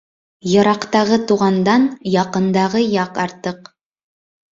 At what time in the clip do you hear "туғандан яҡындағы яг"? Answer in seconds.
1.31-3.21